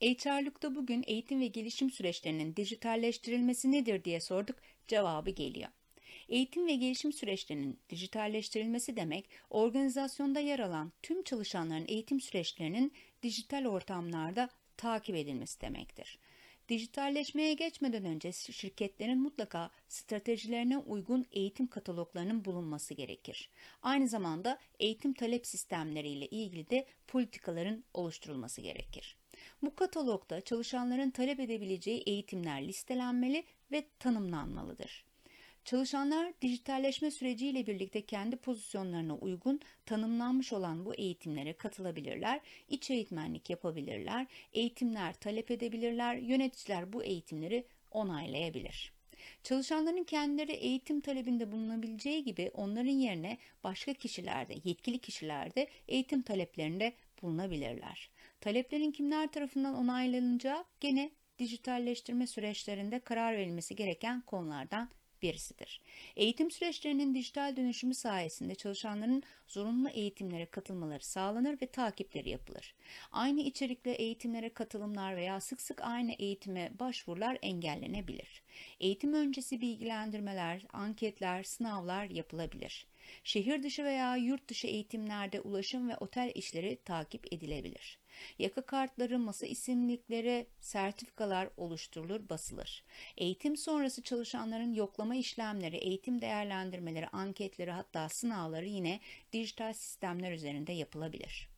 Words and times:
HR'lukta 0.00 0.74
bugün 0.74 1.04
eğitim 1.06 1.40
ve 1.40 1.46
gelişim 1.46 1.90
süreçlerinin 1.90 2.56
dijitalleştirilmesi 2.56 3.72
nedir 3.72 4.04
diye 4.04 4.20
sorduk, 4.20 4.56
cevabı 4.88 5.30
geliyor. 5.30 5.68
Eğitim 6.28 6.66
ve 6.66 6.74
gelişim 6.74 7.12
süreçlerinin 7.12 7.78
dijitalleştirilmesi 7.90 8.96
demek, 8.96 9.28
organizasyonda 9.50 10.40
yer 10.40 10.58
alan 10.58 10.92
tüm 11.02 11.22
çalışanların 11.22 11.84
eğitim 11.88 12.20
süreçlerinin 12.20 12.92
dijital 13.22 13.64
ortamlarda 13.66 14.48
takip 14.76 15.16
edilmesi 15.16 15.60
demektir. 15.60 16.18
Dijitalleşmeye 16.68 17.54
geçmeden 17.54 18.04
önce 18.04 18.32
şirketlerin 18.32 19.18
mutlaka 19.18 19.70
stratejilerine 19.88 20.78
uygun 20.78 21.26
eğitim 21.32 21.66
kataloglarının 21.66 22.44
bulunması 22.44 22.94
gerekir. 22.94 23.50
Aynı 23.82 24.08
zamanda 24.08 24.58
eğitim 24.80 25.14
talep 25.14 25.46
sistemleriyle 25.46 26.26
ilgili 26.26 26.70
de 26.70 26.86
politikaların 27.06 27.84
oluşturulması 27.94 28.60
gerekir. 28.60 29.16
Bu 29.62 29.74
katalogda 29.74 30.40
çalışanların 30.40 31.10
talep 31.10 31.40
edebileceği 31.40 32.02
eğitimler 32.06 32.68
listelenmeli 32.68 33.44
ve 33.72 33.84
tanımlanmalıdır. 33.98 35.04
Çalışanlar 35.64 36.32
dijitalleşme 36.42 37.10
süreciyle 37.10 37.66
birlikte 37.66 38.06
kendi 38.06 38.36
pozisyonlarına 38.36 39.16
uygun 39.16 39.60
tanımlanmış 39.86 40.52
olan 40.52 40.86
bu 40.86 40.94
eğitimlere 40.94 41.52
katılabilirler, 41.52 42.40
iç 42.68 42.90
eğitmenlik 42.90 43.50
yapabilirler, 43.50 44.26
eğitimler 44.52 45.14
talep 45.14 45.50
edebilirler, 45.50 46.16
yöneticiler 46.16 46.92
bu 46.92 47.04
eğitimleri 47.04 47.64
onaylayabilir. 47.90 48.92
Çalışanların 49.42 50.04
kendileri 50.04 50.52
eğitim 50.52 51.00
talebinde 51.00 51.52
bulunabileceği 51.52 52.24
gibi 52.24 52.50
onların 52.54 52.90
yerine 52.90 53.38
başka 53.64 53.94
kişilerde, 53.94 54.54
yetkili 54.64 54.98
kişilerde 54.98 55.68
eğitim 55.88 56.22
taleplerinde 56.22 56.92
bulunabilirler. 57.22 58.10
Taleplerin 58.44 58.90
kimler 58.90 59.32
tarafından 59.32 59.74
onaylanacağı 59.74 60.64
gene 60.80 61.10
dijitalleştirme 61.38 62.26
süreçlerinde 62.26 62.98
karar 62.98 63.36
verilmesi 63.36 63.76
gereken 63.76 64.20
konulardan 64.20 64.88
birisidir. 65.22 65.80
Eğitim 66.16 66.50
süreçlerinin 66.50 67.14
dijital 67.14 67.56
dönüşümü 67.56 67.94
sayesinde 67.94 68.54
çalışanların 68.54 69.22
zorunlu 69.48 69.88
eğitimlere 69.88 70.46
katılmaları 70.46 71.04
sağlanır 71.04 71.60
ve 71.62 71.66
takipleri 71.66 72.30
yapılır. 72.30 72.74
Aynı 73.12 73.40
içerikle 73.40 73.92
eğitimlere 73.92 74.48
katılımlar 74.48 75.16
veya 75.16 75.40
sık 75.40 75.60
sık 75.60 75.80
aynı 75.82 76.12
eğitime 76.12 76.72
başvurular 76.80 77.38
engellenebilir. 77.42 78.42
Eğitim 78.80 79.14
öncesi 79.14 79.60
bilgilendirmeler, 79.60 80.62
anketler, 80.72 81.42
sınavlar 81.42 82.04
yapılabilir. 82.04 82.86
Şehir 83.24 83.62
dışı 83.62 83.84
veya 83.84 84.16
yurt 84.16 84.48
dışı 84.48 84.66
eğitimlerde 84.66 85.40
ulaşım 85.40 85.88
ve 85.88 85.96
otel 85.96 86.32
işleri 86.34 86.78
takip 86.84 87.32
edilebilir. 87.32 87.98
Yaka 88.38 88.62
kartları, 88.62 89.18
masa 89.18 89.46
isimlikleri, 89.46 90.46
sertifikalar 90.60 91.48
oluşturulur, 91.56 92.28
basılır. 92.28 92.84
Eğitim 93.16 93.56
sonrası 93.56 94.02
çalışanların 94.02 94.72
yoklama 94.72 95.16
işlemleri, 95.16 95.76
eğitim 95.76 96.20
değerlendirmeleri, 96.20 97.08
anketleri 97.08 97.70
hatta 97.70 98.08
sınavları 98.08 98.66
yine 98.66 99.00
dijital 99.32 99.72
sistemler 99.72 100.32
üzerinde 100.32 100.72
yapılabilir. 100.72 101.53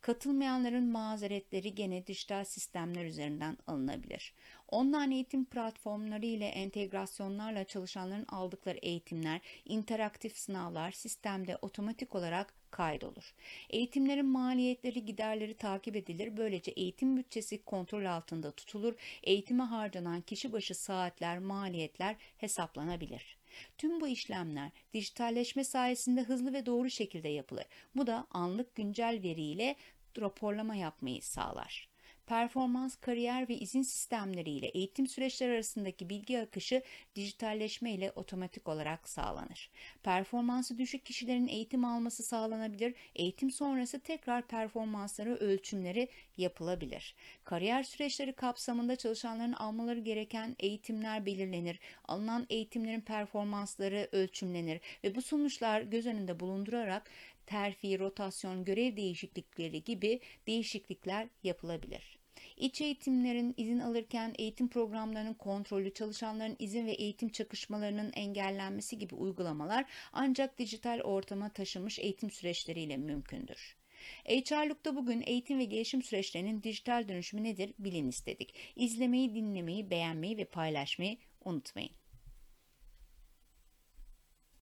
Katılmayanların 0.00 0.90
mazeretleri 0.90 1.74
gene 1.74 2.06
dijital 2.06 2.44
sistemler 2.44 3.04
üzerinden 3.04 3.56
alınabilir. 3.66 4.34
Online 4.68 5.14
eğitim 5.14 5.44
platformları 5.44 6.26
ile 6.26 6.46
entegrasyonlarla 6.46 7.64
çalışanların 7.64 8.26
aldıkları 8.28 8.78
eğitimler, 8.82 9.40
interaktif 9.64 10.36
sınavlar 10.36 10.90
sistemde 10.90 11.58
otomatik 11.62 12.14
olarak 12.14 12.54
kaydolur. 12.70 13.34
Eğitimlerin 13.70 14.26
maliyetleri, 14.26 15.06
giderleri 15.06 15.54
takip 15.54 15.96
edilir. 15.96 16.36
Böylece 16.36 16.70
eğitim 16.70 17.16
bütçesi 17.16 17.64
kontrol 17.64 18.04
altında 18.04 18.50
tutulur. 18.50 18.94
Eğitime 19.22 19.62
harcanan 19.64 20.20
kişi 20.20 20.52
başı 20.52 20.74
saatler, 20.74 21.38
maliyetler 21.38 22.16
hesaplanabilir. 22.38 23.37
Tüm 23.78 24.00
bu 24.00 24.08
işlemler 24.08 24.70
dijitalleşme 24.94 25.64
sayesinde 25.64 26.22
hızlı 26.22 26.52
ve 26.52 26.66
doğru 26.66 26.90
şekilde 26.90 27.28
yapılır. 27.28 27.64
Bu 27.96 28.06
da 28.06 28.26
anlık 28.30 28.74
güncel 28.74 29.20
veriyle 29.22 29.76
raporlama 30.20 30.74
yapmayı 30.74 31.22
sağlar 31.22 31.88
performans, 32.28 32.96
kariyer 32.96 33.48
ve 33.48 33.54
izin 33.54 33.82
sistemleri 33.82 34.50
ile 34.50 34.66
eğitim 34.66 35.06
süreçleri 35.06 35.52
arasındaki 35.52 36.08
bilgi 36.08 36.40
akışı 36.40 36.82
dijitalleşme 37.14 37.92
ile 37.92 38.12
otomatik 38.14 38.68
olarak 38.68 39.08
sağlanır. 39.08 39.70
Performansı 40.02 40.78
düşük 40.78 41.06
kişilerin 41.06 41.48
eğitim 41.48 41.84
alması 41.84 42.22
sağlanabilir, 42.22 42.94
eğitim 43.14 43.50
sonrası 43.50 44.00
tekrar 44.00 44.46
performansları 44.46 45.36
ölçümleri 45.36 46.08
yapılabilir. 46.36 47.14
Kariyer 47.44 47.82
süreçleri 47.82 48.32
kapsamında 48.32 48.96
çalışanların 48.96 49.52
almaları 49.52 50.00
gereken 50.00 50.56
eğitimler 50.58 51.26
belirlenir, 51.26 51.80
alınan 52.04 52.46
eğitimlerin 52.50 53.00
performansları 53.00 54.08
ölçümlenir 54.12 54.80
ve 55.04 55.14
bu 55.14 55.22
sonuçlar 55.22 55.80
göz 55.80 56.06
önünde 56.06 56.40
bulundurarak 56.40 57.10
terfi, 57.46 57.98
rotasyon, 57.98 58.64
görev 58.64 58.96
değişiklikleri 58.96 59.84
gibi 59.84 60.20
değişiklikler 60.46 61.28
yapılabilir. 61.42 62.17
İç 62.58 62.80
eğitimlerin 62.80 63.54
izin 63.56 63.78
alırken 63.78 64.34
eğitim 64.38 64.68
programlarının 64.68 65.34
kontrolü, 65.34 65.94
çalışanların 65.94 66.56
izin 66.58 66.86
ve 66.86 66.92
eğitim 66.92 67.28
çakışmalarının 67.28 68.12
engellenmesi 68.12 68.98
gibi 68.98 69.14
uygulamalar 69.14 69.84
ancak 70.12 70.58
dijital 70.58 71.00
ortama 71.00 71.48
taşınmış 71.48 71.98
eğitim 71.98 72.30
süreçleriyle 72.30 72.96
mümkündür. 72.96 73.76
HR'lukta 74.24 74.96
bugün 74.96 75.22
eğitim 75.26 75.58
ve 75.58 75.64
gelişim 75.64 76.02
süreçlerinin 76.02 76.62
dijital 76.62 77.08
dönüşümü 77.08 77.44
nedir 77.44 77.74
bilin 77.78 78.08
istedik. 78.08 78.54
İzlemeyi, 78.76 79.34
dinlemeyi, 79.34 79.90
beğenmeyi 79.90 80.36
ve 80.36 80.44
paylaşmayı 80.44 81.16
unutmayın. 81.44 81.97